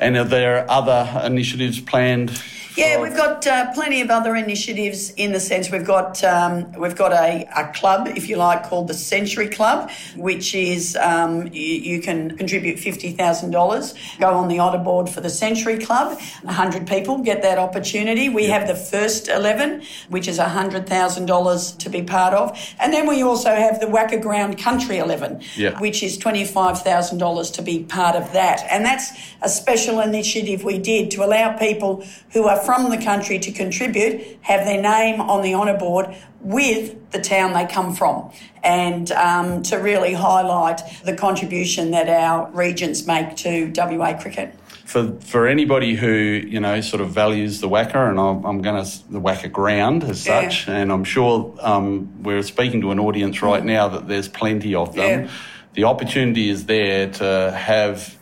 [0.00, 2.40] And are there other initiatives planned?
[2.78, 6.94] Yeah, we've got uh, plenty of other initiatives in the sense we've got um, we've
[6.94, 11.74] got a, a club, if you like, called the Century Club, which is um, you,
[11.90, 16.18] you can contribute fifty thousand dollars, go on the honour board for the Century Club.
[16.46, 18.28] hundred people get that opportunity.
[18.28, 22.92] We have the first eleven, which is hundred thousand dollars to be part of, and
[22.92, 25.78] then we also have the WACA Ground Country Eleven, Yeah.
[25.80, 28.64] which is $25,000 to be part of that.
[28.70, 29.10] And that's
[29.42, 34.20] a special initiative we did to allow people who are from the country to contribute,
[34.42, 38.30] have their name on the honour board with the town they come from,
[38.62, 44.54] and um, to really highlight the contribution that our regions make to WA cricket.
[44.84, 48.84] For for anybody who you know sort of values the WACA, and I'm, I'm going
[48.84, 50.42] to the WACA ground as Yeah.
[50.42, 54.74] such, and I'm sure um, we're speaking to an audience right now that there's plenty
[54.74, 55.24] of them.
[55.24, 55.30] Yeah.
[55.72, 58.17] The opportunity is there to have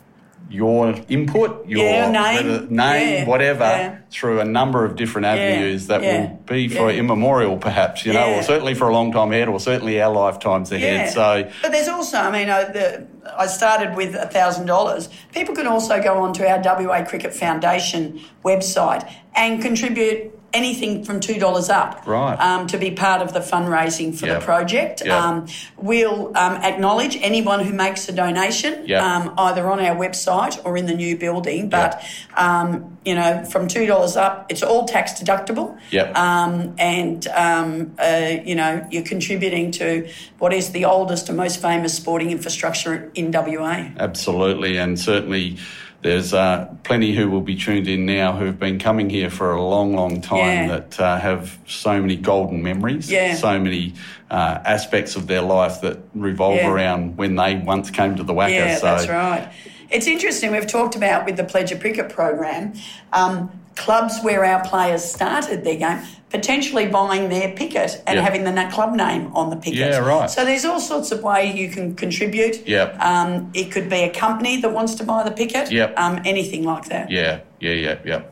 [0.49, 2.35] your input, your Yeah, name.
[2.35, 3.95] whether- name, Yeah, whatever, yeah.
[4.09, 8.43] through a number of different avenues that will be for immemorial, perhaps, you know, or
[8.43, 11.09] certainly for a long time ahead, or certainly our lifetimes ahead.
[11.13, 13.07] So, but there's also, I mean, uh, the,
[13.37, 15.09] I started with thousand dollars.
[15.33, 21.37] People can also go onto our WA Cricket Foundation website and contribute anything from two
[21.39, 22.35] dollars up, Right.
[22.35, 24.39] Um, to be part of the fundraising for Yep.
[24.39, 25.01] the project.
[25.05, 25.13] Yep.
[25.21, 25.45] Um,
[25.77, 29.03] we'll um, acknowledge anyone who makes a donation, Yep.
[29.03, 31.69] um, either on our website or in the new building.
[31.69, 32.01] But
[32.35, 35.77] um, you know, from two dollars up, it's all tax deductible.
[36.15, 40.07] Um, and um, uh, you know, you're contributing to
[40.39, 43.89] what is the oldest and most famous sporting infrastructure in WA.
[43.99, 45.57] Absolutely, and certainly
[46.03, 49.61] there's uh, plenty who will be tuned in now who've been coming here for a
[49.61, 50.67] long, long time Yeah.
[50.67, 53.35] that uh, have so many golden memories, Yeah.
[53.35, 53.93] so many
[54.29, 56.69] uh, aspects of their life that revolve Yeah.
[56.71, 58.49] around when they once came to the WACA.
[58.51, 59.51] Yeah, so, that's right.
[59.89, 60.51] It's interesting.
[60.51, 62.73] We've talked about with the Pledge a Picket program.
[63.13, 68.69] Um, clubs where our players started their game potentially buying their picket and having the
[68.73, 69.79] club name on the picket.
[69.79, 70.29] Yeah, right.
[70.29, 72.67] So there's all sorts of ways you can contribute.
[72.67, 72.99] Yep.
[72.99, 75.71] Um, it could be a company that wants to buy the picket.
[75.71, 75.97] Yep.
[75.97, 77.09] Um, anything like that.
[77.09, 78.23] Yeah, yeah, yeah, yeah.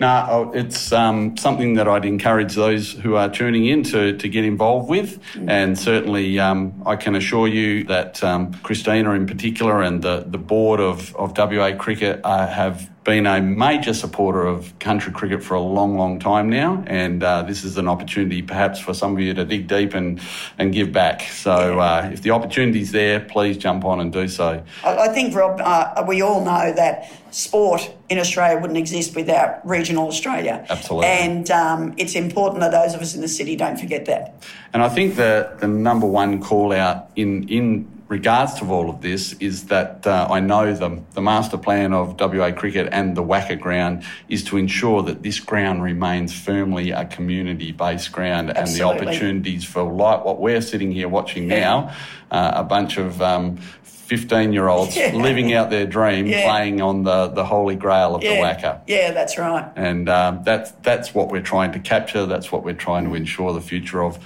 [0.00, 4.28] No, oh, it's um, something that I'd encourage those who are tuning in to, to
[4.28, 5.20] get involved with.
[5.46, 10.38] And certainly, um, I can assure you that um, Christina, in particular, and the, the
[10.38, 15.54] board of, of WA Cricket uh, have been a major supporter of country cricket for
[15.54, 16.82] a long, long time now.
[16.86, 20.20] And uh, this is an opportunity, perhaps, for some of you to dig deep and,
[20.58, 21.20] and give back.
[21.20, 24.64] So uh, if the opportunity's there, please jump on and do so.
[24.82, 29.66] I, I think, Rob, uh, we all know that sport in Australia wouldn't exist without
[29.68, 30.64] regional Australia.
[30.68, 31.06] Absolutely.
[31.08, 34.42] And um, it's important that those of us in the city don't forget that.
[34.72, 39.00] And I think that the number one call out in, in regards to all of
[39.00, 43.22] this is that uh, I know the, the master plan of WA cricket and the
[43.22, 48.68] WACA ground is to ensure that this ground remains firmly a community based ground and
[48.68, 51.94] the opportunities for like what we're sitting here watching now,
[52.30, 53.58] uh, a bunch of um,
[54.04, 55.12] 15 year olds Yeah.
[55.14, 56.48] living out their dream Yeah.
[56.48, 58.54] playing on the, the holy grail of the yeah.
[58.54, 58.80] WACA.
[58.86, 59.70] Yeah, that's right.
[59.76, 62.26] And um, that's that's what we're trying to capture.
[62.26, 64.18] That's what we're trying to ensure the future of.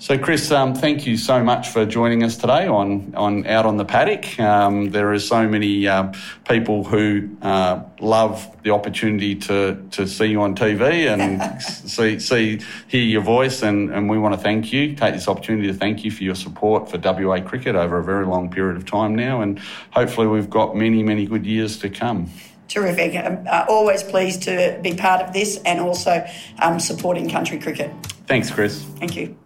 [0.00, 3.78] So, Chris, um, thank you so much for joining us today on, on out on
[3.78, 4.38] the paddock.
[4.38, 6.12] Um, there are so many um,
[6.48, 12.60] people who uh, love the opportunity to, to see you on TV and see see
[12.86, 14.94] hear your voice, and, and we want to thank you.
[14.94, 18.24] Take this opportunity to thank you for your support for WA cricket over a very
[18.24, 19.58] long period of time now, and
[19.90, 22.30] hopefully we've got many many good years to come.
[22.68, 23.16] Terrific.
[23.16, 26.24] Um, uh, always pleased to be part of this and also
[26.60, 27.90] um, supporting country cricket.
[28.28, 28.84] Thanks, Chris.
[29.00, 29.36] Thank you.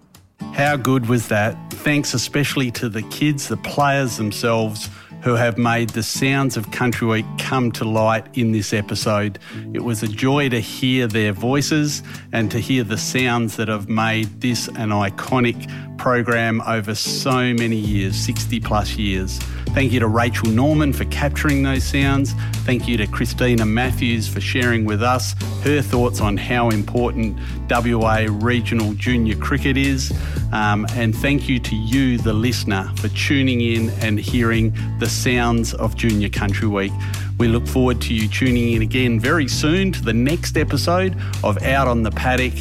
[0.52, 1.56] How good was that?
[1.70, 4.90] Thanks especially to the kids, the players themselves,
[5.22, 9.38] who have made the sounds of Country Week come to light in this episode.
[9.72, 13.88] It was a joy to hear their voices and to hear the sounds that have
[13.88, 19.40] made this an iconic program over so many years 60 plus years.
[19.74, 22.34] Thank you to Rachel Norman for capturing those sounds.
[22.66, 27.38] Thank you to Christina Matthews for sharing with us her thoughts on how important
[27.70, 30.12] WA regional junior cricket is.
[30.52, 35.72] Um, and thank you to you, the listener, for tuning in and hearing the sounds
[35.72, 36.92] of Junior Country Week.
[37.38, 41.62] We look forward to you tuning in again very soon to the next episode of
[41.62, 42.52] Out on the Paddock.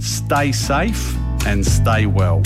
[0.00, 2.42] Stay safe and stay well.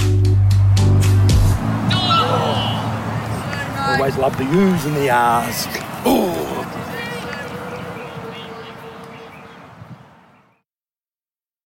[4.00, 5.66] Always love the U's and the R's.
[6.06, 6.59] Ooh.